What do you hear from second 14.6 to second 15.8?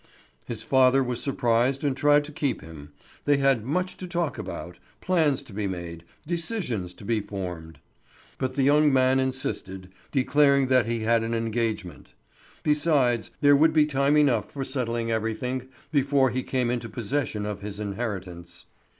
settling everything